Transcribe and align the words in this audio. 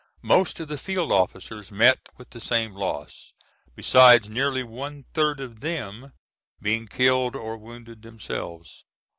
Most 0.23 0.59
of 0.59 0.67
the 0.67 0.79
field 0.79 1.11
officers 1.11 1.71
met 1.71 2.09
with 2.17 2.31
the 2.31 2.41
same 2.41 2.73
loss, 2.73 3.33
besides 3.75 4.29
nearly 4.29 4.63
one 4.63 5.05
third 5.13 5.39
of 5.39 5.59
them 5.59 6.11
being 6.59 6.87
killed 6.87 7.35
or 7.35 7.55
wounded 7.55 8.01
themselves. 8.01 8.83